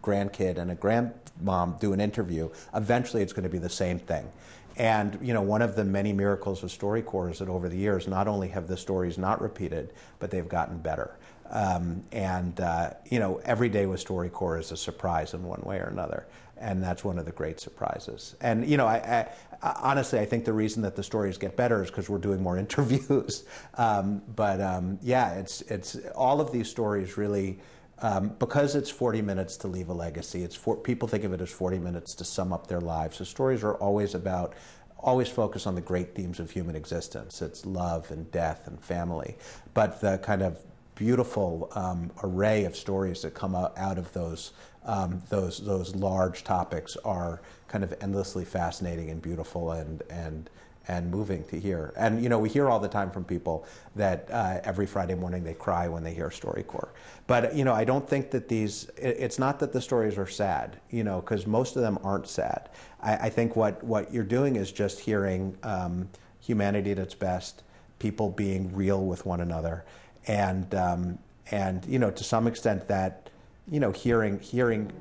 grandkid 0.00 0.58
and 0.58 0.70
a 0.70 0.76
grandmom 0.76 1.78
do 1.80 1.92
an 1.92 2.00
interview? 2.00 2.48
Eventually, 2.74 3.22
it's 3.22 3.32
going 3.32 3.44
to 3.44 3.48
be 3.48 3.58
the 3.58 3.68
same 3.68 3.98
thing. 3.98 4.30
And 4.76 5.18
you 5.20 5.34
know, 5.34 5.42
one 5.42 5.60
of 5.60 5.74
the 5.74 5.84
many 5.84 6.12
miracles 6.12 6.62
of 6.62 6.70
StoryCorps 6.70 7.32
is 7.32 7.38
that 7.40 7.48
over 7.48 7.68
the 7.68 7.76
years, 7.76 8.06
not 8.06 8.28
only 8.28 8.48
have 8.48 8.68
the 8.68 8.76
stories 8.76 9.18
not 9.18 9.40
repeated, 9.40 9.92
but 10.20 10.30
they've 10.30 10.48
gotten 10.48 10.78
better. 10.78 11.16
Um, 11.50 12.04
and 12.12 12.60
uh, 12.60 12.90
you 13.10 13.18
know, 13.18 13.40
every 13.44 13.68
day 13.68 13.86
with 13.86 14.04
StoryCorps 14.04 14.60
is 14.60 14.72
a 14.72 14.76
surprise 14.76 15.34
in 15.34 15.42
one 15.42 15.62
way 15.62 15.78
or 15.78 15.86
another, 15.86 16.26
and 16.58 16.82
that's 16.82 17.04
one 17.04 17.18
of 17.18 17.24
the 17.24 17.32
great 17.32 17.58
surprises. 17.58 18.36
And 18.40 18.68
you 18.68 18.76
know, 18.76 18.86
I, 18.86 19.28
I, 19.62 19.76
honestly, 19.80 20.18
I 20.18 20.26
think 20.26 20.44
the 20.44 20.52
reason 20.52 20.82
that 20.82 20.94
the 20.94 21.02
stories 21.02 21.38
get 21.38 21.56
better 21.56 21.82
is 21.82 21.90
because 21.90 22.08
we're 22.10 22.18
doing 22.18 22.42
more 22.42 22.58
interviews. 22.64 23.44
um, 23.74 24.22
but 24.36 24.60
um, 24.60 24.98
yeah, 25.02 25.34
it's 25.34 25.62
it's 25.62 25.96
all 26.14 26.40
of 26.40 26.52
these 26.52 26.68
stories 26.68 27.16
really. 27.16 27.58
Um, 28.00 28.28
because 28.38 28.76
it's 28.76 28.88
40 28.88 29.22
minutes 29.22 29.56
to 29.56 29.66
leave 29.66 29.88
a 29.88 29.92
legacy, 29.92 30.44
it's 30.44 30.54
for, 30.54 30.76
people 30.76 31.08
think 31.08 31.24
of 31.24 31.32
it 31.32 31.40
as 31.40 31.50
40 31.50 31.80
minutes 31.80 32.14
to 32.14 32.24
sum 32.24 32.52
up 32.52 32.68
their 32.68 32.80
lives. 32.80 33.18
The 33.18 33.24
stories 33.24 33.64
are 33.64 33.74
always 33.74 34.14
about, 34.14 34.54
always 35.00 35.26
focus 35.26 35.66
on 35.66 35.74
the 35.74 35.80
great 35.80 36.14
themes 36.14 36.38
of 36.38 36.48
human 36.48 36.76
existence. 36.76 37.42
It's 37.42 37.66
love 37.66 38.12
and 38.12 38.30
death 38.30 38.68
and 38.68 38.80
family. 38.80 39.36
But 39.74 40.00
the 40.00 40.18
kind 40.18 40.42
of 40.42 40.62
beautiful 40.98 41.70
um, 41.76 42.10
array 42.24 42.64
of 42.64 42.74
stories 42.74 43.22
that 43.22 43.32
come 43.32 43.54
out, 43.54 43.98
of 43.98 44.12
those, 44.12 44.52
um, 44.84 45.22
those, 45.28 45.58
those 45.64 45.94
large 45.94 46.42
topics 46.42 46.96
are 47.04 47.40
kind 47.68 47.84
of 47.84 47.94
endlessly 48.00 48.44
fascinating 48.44 49.08
and 49.08 49.22
beautiful 49.22 49.70
and, 49.70 50.02
and, 50.10 50.50
and 50.88 51.08
moving 51.08 51.44
to 51.44 51.60
hear. 51.60 51.92
And 51.96 52.20
you 52.20 52.28
know, 52.28 52.40
we 52.40 52.48
hear 52.48 52.68
all 52.68 52.80
the 52.80 52.88
time 52.88 53.12
from 53.12 53.24
people 53.24 53.64
that 53.94 54.28
uh, 54.32 54.58
every 54.64 54.86
Friday 54.86 55.14
morning 55.14 55.44
they 55.44 55.54
cry 55.54 55.86
when 55.86 56.02
they 56.02 56.12
hear 56.12 56.30
StoryCorps. 56.30 56.88
But 57.28 57.54
you 57.54 57.64
know, 57.64 57.74
I 57.74 57.84
don't 57.84 58.08
think 58.08 58.32
that 58.32 58.48
these. 58.48 58.90
It's 58.96 59.38
not 59.38 59.60
that 59.60 59.72
the 59.72 59.80
stories 59.80 60.18
are 60.18 60.26
sad, 60.26 60.80
you 60.90 61.04
know, 61.04 61.20
because 61.20 61.46
most 61.46 61.76
of 61.76 61.82
them 61.82 61.98
aren't 62.02 62.26
sad. 62.26 62.70
I, 63.00 63.16
I, 63.16 63.30
think 63.30 63.54
what 63.54 63.84
what 63.84 64.12
you're 64.12 64.24
doing 64.24 64.56
is 64.56 64.72
just 64.72 64.98
hearing 64.98 65.56
um, 65.62 66.08
humanity 66.40 66.90
at 66.90 66.98
its 66.98 67.14
best, 67.14 67.62
people 67.98 68.30
being 68.30 68.74
real 68.74 69.04
with 69.04 69.26
one 69.26 69.42
another, 69.42 69.84
and 70.28 70.72
um, 70.74 71.18
and 71.50 71.84
you 71.86 71.98
know, 71.98 72.10
to 72.10 72.22
some 72.22 72.46
extent 72.46 72.86
that 72.88 73.30
you 73.70 73.80
know, 73.80 73.90
hearing 73.90 74.38
hearing 74.38 74.92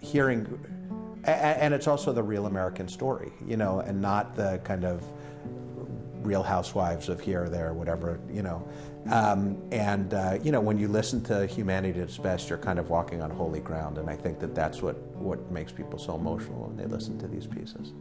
hearing. 0.00 0.58
And 1.24 1.74
it's 1.74 1.86
also 1.86 2.14
the 2.14 2.22
real 2.22 2.46
American 2.46 2.88
story, 2.88 3.30
you 3.46 3.58
know, 3.58 3.80
and 3.80 4.00
not 4.00 4.34
the 4.34 4.58
kind 4.64 4.86
of 4.86 5.04
Real 6.22 6.42
Housewives 6.42 7.08
of 7.08 7.20
here 7.20 7.44
or 7.44 7.48
there, 7.48 7.68
or 7.68 7.74
whatever, 7.74 8.18
you 8.30 8.42
know. 8.42 8.66
Um, 9.10 9.60
and, 9.72 10.12
uh, 10.12 10.38
you 10.42 10.52
know, 10.52 10.60
when 10.60 10.78
you 10.78 10.88
listen 10.88 11.22
to 11.24 11.46
humanity 11.46 12.00
at 12.00 12.08
its 12.08 12.18
best, 12.18 12.48
you're 12.48 12.58
kind 12.58 12.78
of 12.78 12.90
walking 12.90 13.22
on 13.22 13.30
holy 13.30 13.60
ground. 13.60 13.98
And 13.98 14.10
I 14.10 14.16
think 14.16 14.38
that 14.40 14.54
that's 14.54 14.82
what, 14.82 14.96
what 15.16 15.50
makes 15.50 15.72
people 15.72 15.98
so 15.98 16.14
emotional 16.14 16.66
when 16.66 16.76
they 16.76 16.86
listen 16.86 17.18
to 17.18 17.28
these 17.28 17.46
pieces. 17.46 17.92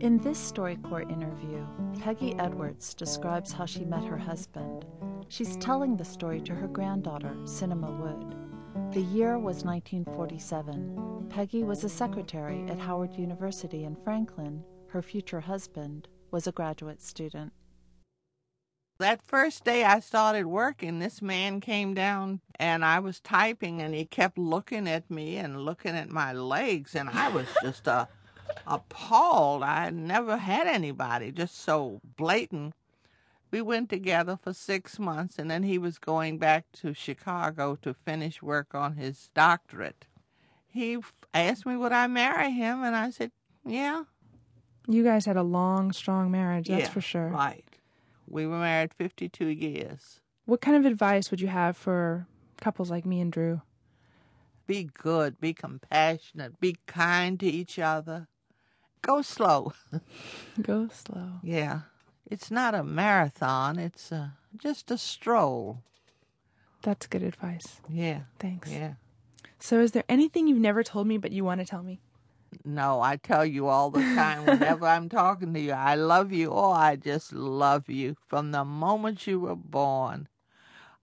In 0.00 0.18
this 0.18 0.52
StoryCorps 0.52 1.10
interview, 1.10 1.66
Peggy 2.00 2.34
Edwards 2.38 2.94
describes 2.94 3.52
how 3.52 3.66
she 3.66 3.84
met 3.84 4.04
her 4.04 4.18
husband. 4.18 4.84
She's 5.28 5.56
telling 5.56 5.96
the 5.96 6.04
story 6.04 6.40
to 6.42 6.54
her 6.54 6.68
granddaughter, 6.68 7.34
Cinema 7.44 7.90
Wood. 7.90 8.36
The 8.92 9.02
year 9.02 9.38
was 9.38 9.64
1947. 9.64 11.26
Peggy 11.28 11.64
was 11.64 11.82
a 11.82 11.88
secretary 11.88 12.64
at 12.68 12.78
Howard 12.78 13.16
University 13.16 13.84
in 13.84 13.96
Franklin. 13.96 14.62
Her 14.88 15.02
future 15.02 15.40
husband 15.40 16.06
was 16.30 16.46
a 16.46 16.52
graduate 16.52 17.02
student. 17.02 17.52
That 18.98 19.20
first 19.26 19.64
day 19.64 19.84
I 19.84 20.00
started 20.00 20.46
working, 20.46 21.00
this 21.00 21.20
man 21.20 21.60
came 21.60 21.92
down 21.92 22.40
and 22.58 22.84
I 22.84 23.00
was 23.00 23.20
typing 23.20 23.82
and 23.82 23.94
he 23.94 24.06
kept 24.06 24.38
looking 24.38 24.88
at 24.88 25.10
me 25.10 25.36
and 25.36 25.60
looking 25.60 25.94
at 25.94 26.08
my 26.08 26.32
legs 26.32 26.94
and 26.94 27.10
I 27.10 27.28
was 27.28 27.46
just 27.62 27.86
uh, 27.88 28.06
appalled. 28.66 29.62
I 29.62 29.84
had 29.84 29.94
never 29.94 30.38
had 30.38 30.66
anybody 30.66 31.32
just 31.32 31.58
so 31.58 32.00
blatant. 32.16 32.74
We 33.50 33.62
went 33.62 33.88
together 33.88 34.38
for 34.40 34.52
six 34.52 34.98
months 34.98 35.38
and 35.38 35.50
then 35.50 35.62
he 35.62 35.78
was 35.78 35.98
going 35.98 36.38
back 36.38 36.66
to 36.80 36.92
Chicago 36.92 37.76
to 37.82 37.94
finish 37.94 38.42
work 38.42 38.74
on 38.74 38.96
his 38.96 39.30
doctorate. 39.34 40.06
He 40.66 40.98
asked 41.32 41.64
me 41.64 41.76
would 41.76 41.92
I 41.92 42.06
marry 42.06 42.50
him 42.50 42.82
and 42.82 42.94
I 42.94 43.10
said, 43.10 43.30
yeah. 43.64 44.04
You 44.88 45.02
guys 45.02 45.26
had 45.26 45.36
a 45.36 45.42
long, 45.42 45.92
strong 45.92 46.30
marriage, 46.30 46.68
that's 46.68 46.82
yeah, 46.82 46.90
for 46.90 47.00
sure. 47.00 47.28
Right. 47.28 47.64
We 48.28 48.46
were 48.46 48.58
married 48.58 48.92
52 48.94 49.46
years. 49.46 50.20
What 50.44 50.60
kind 50.60 50.76
of 50.76 50.84
advice 50.84 51.30
would 51.30 51.40
you 51.40 51.48
have 51.48 51.76
for 51.76 52.26
couples 52.60 52.90
like 52.90 53.04
me 53.04 53.20
and 53.20 53.32
Drew? 53.32 53.62
Be 54.66 54.84
good, 54.92 55.40
be 55.40 55.54
compassionate, 55.54 56.60
be 56.60 56.76
kind 56.86 57.38
to 57.40 57.46
each 57.46 57.78
other. 57.78 58.26
Go 59.02 59.22
slow. 59.22 59.72
Go 60.62 60.88
slow. 60.92 61.40
Yeah. 61.42 61.82
It's 62.28 62.50
not 62.50 62.74
a 62.74 62.82
marathon, 62.82 63.78
it's 63.78 64.10
uh, 64.10 64.30
just 64.56 64.90
a 64.90 64.98
stroll. 64.98 65.82
That's 66.82 67.06
good 67.06 67.22
advice. 67.22 67.80
Yeah. 67.88 68.20
Thanks. 68.38 68.70
Yeah. 68.70 68.94
So, 69.58 69.80
is 69.80 69.92
there 69.92 70.04
anything 70.08 70.46
you've 70.46 70.58
never 70.58 70.82
told 70.82 71.06
me 71.06 71.18
but 71.18 71.32
you 71.32 71.44
want 71.44 71.60
to 71.60 71.66
tell 71.66 71.82
me? 71.82 72.00
No, 72.64 73.00
I 73.00 73.16
tell 73.16 73.44
you 73.44 73.66
all 73.68 73.90
the 73.90 74.02
time 74.14 74.46
whenever 74.46 74.86
I'm 74.86 75.08
talking 75.08 75.52
to 75.54 75.60
you, 75.60 75.72
I 75.72 75.94
love 75.94 76.32
you. 76.32 76.50
Oh, 76.52 76.70
I 76.70 76.96
just 76.96 77.32
love 77.32 77.88
you 77.88 78.16
from 78.26 78.52
the 78.52 78.64
moment 78.64 79.26
you 79.26 79.40
were 79.40 79.56
born. 79.56 80.28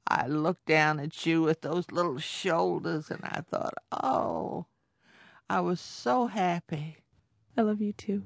I 0.08 0.28
looked 0.28 0.66
down 0.66 1.00
at 1.00 1.26
you 1.26 1.42
with 1.42 1.62
those 1.62 1.92
little 1.92 2.18
shoulders 2.18 3.10
and 3.10 3.24
I 3.24 3.42
thought, 3.50 3.74
oh, 3.92 4.66
I 5.50 5.62
was 5.62 5.80
so 5.80 6.28
happy. 6.28 6.98
I 7.58 7.62
love 7.62 7.82
you 7.82 7.94
too. 7.94 8.24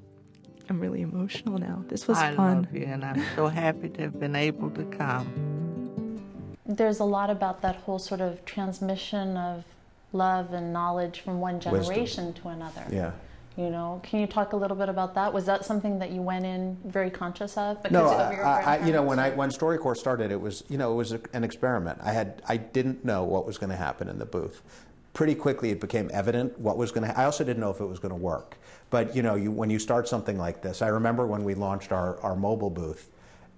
I'm 0.70 0.80
really 0.80 1.02
emotional 1.02 1.58
now. 1.58 1.84
This 1.88 2.08
was 2.08 2.18
I 2.18 2.36
fun. 2.36 2.64
love 2.64 2.76
you 2.76 2.86
and 2.86 3.04
I'm 3.06 3.24
so 3.36 3.48
happy 3.48 3.90
to 3.90 4.02
have 4.02 4.20
been 4.20 4.36
able 4.36 4.70
to 4.72 4.84
come. 4.86 6.22
There's 6.66 7.00
a 7.00 7.06
lot 7.06 7.30
about 7.30 7.62
that 7.62 7.78
whole 7.78 8.00
sort 8.00 8.20
of 8.22 8.44
transmission 8.46 9.38
of 9.38 9.64
love 10.12 10.54
and 10.54 10.74
knowledge 10.74 11.22
from 11.22 11.40
one 11.40 11.60
generation 11.60 12.28
Wisdom. 12.28 12.34
to 12.44 12.50
another. 12.50 12.84
Yeah. 12.92 13.12
You 13.56 13.72
know, 13.72 14.00
can 14.04 14.20
you 14.20 14.28
talk 14.28 14.54
a 14.54 14.56
little 14.56 14.78
bit 14.78 14.88
about 14.88 15.16
that? 15.16 15.34
Was 15.34 15.46
that 15.46 15.66
something 15.66 15.98
that 16.00 16.12
you 16.12 16.22
went 16.22 16.46
in 16.46 16.78
very 16.86 17.10
conscious 17.10 17.58
of? 17.58 17.82
Because 17.82 17.92
No, 17.94 18.14
of 18.14 18.32
your 18.32 18.46
I, 18.46 18.78
I, 18.78 18.86
you 18.86 18.92
know 18.94 19.02
when 19.02 19.18
I 19.18 19.32
when 19.32 19.50
StoryCorps 19.50 19.98
started, 19.98 20.32
it 20.32 20.40
was 20.40 20.64
you 20.70 20.78
know 20.78 20.92
it 20.92 20.96
was 20.96 21.12
a, 21.14 21.20
an 21.34 21.44
experiment. 21.44 21.98
I 22.04 22.12
had 22.12 22.44
I 22.48 22.58
didn't 22.58 23.04
know 23.04 23.24
what 23.24 23.48
was 23.48 23.58
going 23.58 23.72
to 23.72 23.76
happen 23.76 24.10
in 24.10 24.20
the 24.20 24.28
booth. 24.28 24.62
Pretty 25.18 25.34
quickly, 25.34 25.72
it 25.72 25.82
became 25.82 26.12
evident 26.14 26.60
what 26.60 26.78
was 26.78 26.92
going 26.92 27.10
to. 27.10 27.20
I 27.20 27.26
also 27.26 27.44
didn't 27.44 27.60
know 27.60 27.72
if 27.72 27.80
it 27.80 27.88
was 27.88 27.98
going 27.98 28.12
to 28.12 28.16
work. 28.16 28.56
But 28.92 29.16
you 29.16 29.24
know, 29.24 29.34
you, 29.34 29.50
when 29.50 29.68
you 29.68 29.80
start 29.80 30.08
something 30.08 30.38
like 30.38 30.62
this, 30.62 30.84
I 30.84 30.90
remember 30.90 31.26
when 31.26 31.44
we 31.44 31.56
launched 31.56 31.92
our, 31.92 32.20
our 32.22 32.36
mobile 32.36 32.70
booth, 32.70 33.10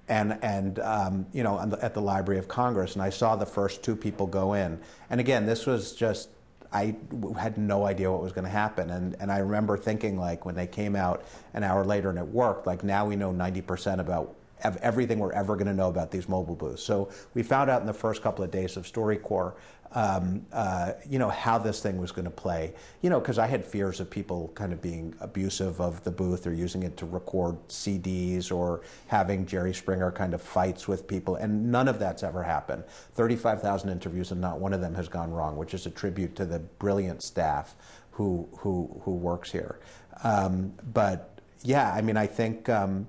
and 0.08 0.40
and 0.42 0.80
um, 0.80 1.26
you 1.34 1.44
know 1.44 1.66
the, 1.66 1.84
at 1.84 1.94
the 1.94 2.00
Library 2.00 2.40
of 2.40 2.48
Congress, 2.48 2.94
and 2.94 3.02
I 3.02 3.10
saw 3.10 3.36
the 3.36 3.46
first 3.46 3.84
two 3.84 3.94
people 3.94 4.26
go 4.26 4.54
in. 4.54 4.80
And 5.10 5.20
again, 5.20 5.46
this 5.46 5.66
was 5.66 5.92
just 5.92 6.30
I 6.72 6.96
had 7.38 7.58
no 7.58 7.86
idea 7.86 8.10
what 8.10 8.22
was 8.22 8.32
going 8.32 8.46
to 8.46 8.50
happen. 8.50 8.92
And, 8.92 9.18
and 9.20 9.30
I 9.30 9.40
remember 9.40 9.76
thinking, 9.76 10.18
like, 10.18 10.46
when 10.46 10.56
they 10.56 10.68
came 10.68 10.96
out 10.96 11.26
an 11.54 11.64
hour 11.64 11.84
later 11.84 12.10
and 12.10 12.18
it 12.18 12.28
worked, 12.28 12.68
like, 12.68 12.86
now 12.86 13.06
we 13.06 13.16
know 13.18 13.34
90% 13.34 14.00
about 14.00 14.36
of 14.64 14.78
everything 14.78 15.20
we're 15.20 15.32
ever 15.32 15.56
going 15.56 15.68
to 15.68 15.74
know 15.74 15.90
about 15.90 16.12
these 16.12 16.28
mobile 16.28 16.56
booths. 16.56 16.84
So 16.84 17.10
we 17.34 17.44
found 17.44 17.70
out 17.70 17.82
in 17.82 17.88
the 17.88 17.94
first 17.94 18.22
couple 18.22 18.44
of 18.44 18.52
days 18.52 18.78
of 18.78 18.86
StoryCorps, 18.86 19.54
um, 19.92 20.46
uh, 20.54 20.94
you 21.08 21.18
know, 21.18 21.30
how 21.30 21.58
this 21.58 21.82
thing 21.82 21.98
was 21.98 22.12
going 22.12 22.26
to 22.26 22.32
play. 22.32 22.74
You 23.02 23.10
know, 23.10 23.20
because 23.20 23.40
I 23.40 23.48
had 23.48 23.66
fears 23.66 24.00
of 24.00 24.10
people 24.10 24.52
kind 24.54 24.72
of 24.72 24.82
being 24.82 25.16
abusive 25.20 25.82
of 25.82 26.04
the 26.04 26.12
booth 26.12 26.46
or 26.46 26.54
using 26.54 26.84
it 26.84 26.96
to 26.98 27.06
record 27.06 27.56
CDs 27.70 28.52
or 28.52 28.82
having 29.08 29.46
Jerry 29.46 29.74
Springer 29.74 30.12
kind 30.12 30.34
of 30.34 30.42
fights 30.42 30.88
with 30.88 31.08
people, 31.08 31.36
and 31.36 31.72
none 31.72 31.88
of 31.88 31.98
that's 31.98 32.24
ever 32.24 32.44
happened. 32.44 32.84
35,000 33.16 33.90
interviews 33.90 34.32
and 34.32 34.40
not 34.40 34.60
one 34.60 34.74
of 34.74 34.82
them 34.82 34.94
has 34.94 35.08
gone 35.08 35.32
wrong, 35.32 35.58
which 35.58 35.74
is 35.74 35.86
a 35.86 35.90
tribute 35.90 36.36
to 36.36 36.46
the 36.46 36.60
brilliant 36.60 37.24
staff 37.24 37.76
who 38.12 38.48
who 38.58 39.02
who 39.04 39.16
works 39.16 39.52
here. 39.52 39.80
Um, 40.24 40.74
but 40.94 41.40
yeah, 41.64 41.94
I 41.94 42.02
mean, 42.02 42.18
I 42.18 42.28
think. 42.28 42.70
Um, 42.70 43.08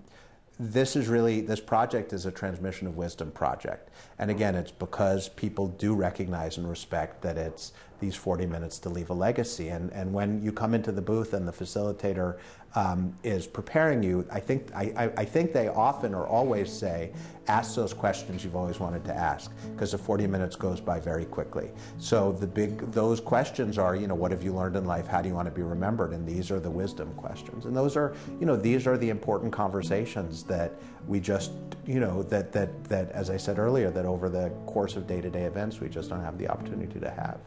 this 0.62 0.94
is 0.94 1.08
really 1.08 1.40
this 1.40 1.58
project 1.58 2.12
is 2.12 2.26
a 2.26 2.30
transmission 2.30 2.86
of 2.86 2.94
wisdom 2.94 3.30
project. 3.30 3.88
And 4.18 4.28
mm-hmm. 4.28 4.36
again 4.36 4.54
it's 4.54 4.70
because 4.70 5.30
people 5.30 5.68
do 5.68 5.94
recognize 5.94 6.58
and 6.58 6.68
respect 6.68 7.22
that 7.22 7.38
it's 7.38 7.72
these 7.98 8.14
40 8.14 8.46
minutes 8.46 8.78
to 8.80 8.90
leave 8.90 9.08
a 9.08 9.14
legacy. 9.14 9.68
And, 9.68 9.90
and 9.92 10.12
when 10.12 10.42
you 10.42 10.52
come 10.52 10.74
into 10.74 10.92
the 10.92 11.02
booth 11.02 11.32
and 11.32 11.48
the 11.48 11.52
facilitator 11.52 12.38
um, 12.74 13.14
is 13.22 13.46
preparing 13.46 14.02
you 14.02 14.26
i 14.30 14.40
think 14.40 14.68
I, 14.74 15.10
I, 15.16 15.24
think 15.24 15.52
they 15.52 15.68
often 15.68 16.14
or 16.14 16.26
always 16.26 16.72
say 16.72 17.12
ask 17.50 17.74
those 17.74 17.92
questions 17.92 18.44
you've 18.44 18.54
always 18.54 18.78
wanted 18.78 19.04
to 19.04 19.14
ask 19.14 19.50
because 19.72 19.90
the 19.92 19.98
40 19.98 20.26
minutes 20.28 20.54
goes 20.54 20.80
by 20.80 21.00
very 21.00 21.24
quickly. 21.24 21.70
So 21.98 22.32
the 22.32 22.46
big 22.46 22.90
those 22.92 23.20
questions 23.20 23.76
are 23.76 23.96
you 23.96 24.06
know 24.06 24.14
what 24.14 24.30
have 24.30 24.42
you 24.42 24.54
learned 24.54 24.76
in 24.76 24.84
life? 24.84 25.06
How 25.08 25.20
do 25.20 25.28
you 25.28 25.34
want 25.34 25.48
to 25.48 25.54
be 25.54 25.62
remembered? 25.62 26.12
And 26.12 26.26
these 26.26 26.50
are 26.50 26.60
the 26.60 26.70
wisdom 26.70 27.12
questions. 27.14 27.66
And 27.66 27.76
those 27.76 27.96
are 27.96 28.14
you 28.38 28.46
know 28.46 28.56
these 28.56 28.86
are 28.86 28.96
the 28.96 29.10
important 29.10 29.52
conversations 29.52 30.44
that 30.44 30.72
we 31.08 31.18
just 31.18 31.50
you 31.86 31.98
know 31.98 32.22
that 32.24 32.52
that 32.52 32.84
that 32.84 33.10
as 33.12 33.30
i 33.30 33.36
said 33.36 33.58
earlier 33.58 33.90
that 33.90 34.04
over 34.04 34.28
the 34.28 34.50
course 34.66 34.96
of 34.96 35.06
day-to-day 35.06 35.44
events 35.44 35.80
we 35.80 35.88
just 35.88 36.10
don't 36.10 36.20
have 36.20 36.36
the 36.36 36.46
opportunity 36.46 37.00
to 37.00 37.10
have 37.10 37.40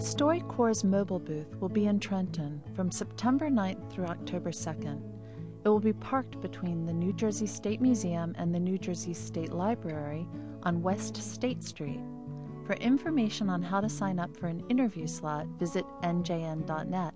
StoryCorps' 0.00 0.82
mobile 0.82 1.18
booth 1.18 1.54
will 1.60 1.68
be 1.68 1.84
in 1.84 2.00
Trenton 2.00 2.62
from 2.74 2.90
September 2.90 3.50
9th 3.50 3.90
through 3.92 4.06
October 4.06 4.50
2nd. 4.50 4.98
It 5.62 5.68
will 5.68 5.78
be 5.78 5.92
parked 5.92 6.40
between 6.40 6.86
the 6.86 6.92
New 6.94 7.12
Jersey 7.12 7.46
State 7.46 7.82
Museum 7.82 8.34
and 8.38 8.54
the 8.54 8.58
New 8.58 8.78
Jersey 8.78 9.12
State 9.12 9.52
Library 9.52 10.26
on 10.62 10.80
West 10.80 11.18
State 11.18 11.62
Street. 11.62 12.00
For 12.66 12.76
information 12.76 13.50
on 13.50 13.60
how 13.60 13.82
to 13.82 13.90
sign 13.90 14.18
up 14.18 14.34
for 14.34 14.46
an 14.46 14.64
interview 14.70 15.06
slot, 15.06 15.46
visit 15.58 15.84
njn.net. 16.02 17.14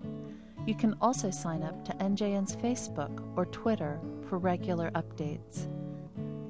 You 0.67 0.75
can 0.75 0.95
also 1.01 1.31
sign 1.31 1.63
up 1.63 1.83
to 1.85 1.93
NJN's 1.93 2.55
Facebook 2.55 3.27
or 3.35 3.47
Twitter 3.47 3.99
for 4.29 4.37
regular 4.37 4.91
updates. 4.91 5.65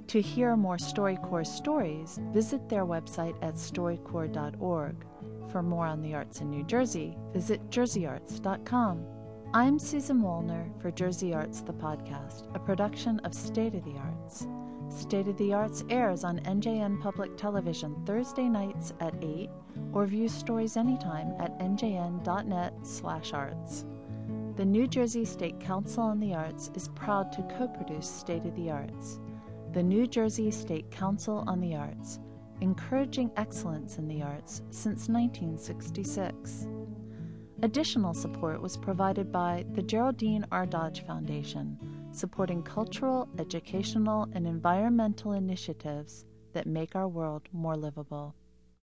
To 0.07 0.21
hear 0.21 0.57
more 0.57 0.77
StoryCorps 0.77 1.47
stories, 1.47 2.19
visit 2.33 2.67
their 2.67 2.85
website 2.85 3.41
at 3.41 3.55
storycorps.org. 3.55 4.95
For 5.55 5.63
more 5.63 5.87
on 5.87 6.01
the 6.01 6.13
arts 6.13 6.41
in 6.41 6.49
New 6.49 6.65
Jersey, 6.65 7.15
visit 7.31 7.69
jerseyarts.com. 7.69 9.05
I'm 9.53 9.79
Susan 9.79 10.21
Wallner 10.21 10.69
for 10.81 10.91
Jersey 10.91 11.33
Arts 11.33 11.61
the 11.61 11.71
Podcast, 11.71 12.53
a 12.53 12.59
production 12.59 13.21
of 13.21 13.33
State 13.33 13.73
of 13.73 13.85
the 13.85 13.95
Arts. 13.97 14.47
State 14.89 15.29
of 15.29 15.37
the 15.37 15.53
Arts 15.53 15.85
airs 15.89 16.25
on 16.25 16.39
NJN 16.39 17.01
Public 17.01 17.37
Television 17.37 17.95
Thursday 18.05 18.49
nights 18.49 18.91
at 18.99 19.15
8 19.23 19.49
or 19.93 20.05
view 20.05 20.27
stories 20.27 20.75
anytime 20.75 21.33
at 21.39 21.57
njn.net/arts. 21.59 23.85
The 24.57 24.65
New 24.65 24.87
Jersey 24.87 25.23
State 25.23 25.61
Council 25.61 26.03
on 26.03 26.19
the 26.19 26.33
Arts 26.33 26.69
is 26.73 26.89
proud 26.89 27.31
to 27.31 27.47
co-produce 27.57 28.09
State 28.09 28.45
of 28.45 28.53
the 28.57 28.71
Arts. 28.71 29.21
The 29.71 29.83
New 29.83 30.05
Jersey 30.05 30.51
State 30.51 30.91
Council 30.91 31.45
on 31.47 31.61
the 31.61 31.77
Arts, 31.77 32.19
encouraging 32.61 33.31
excellence 33.37 33.97
in 33.97 34.07
the 34.07 34.21
arts 34.21 34.61
since 34.69 35.09
1966. 35.09 36.67
Additional 37.61 38.13
support 38.13 38.61
was 38.61 38.77
provided 38.77 39.31
by 39.31 39.65
the 39.73 39.81
Geraldine 39.81 40.45
R. 40.51 40.65
Dodge 40.65 41.05
Foundation, 41.05 41.77
supporting 42.11 42.61
cultural, 42.63 43.27
educational, 43.39 44.27
and 44.33 44.45
environmental 44.45 45.33
initiatives 45.33 46.25
that 46.53 46.67
make 46.67 46.95
our 46.95 47.07
world 47.07 47.43
more 47.51 47.75
livable. 47.75 48.35